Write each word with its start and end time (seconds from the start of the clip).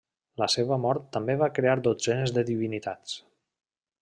La 0.41 0.45
seva 0.53 0.79
mort 0.85 1.05
també 1.17 1.35
va 1.43 1.51
crear 1.59 1.77
dotzenes 1.89 2.35
de 2.39 2.47
divinitats. 2.51 3.19